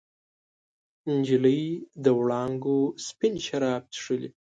[1.15, 1.63] نجلۍ
[2.03, 4.29] د وړانګو سپین شراب چښلي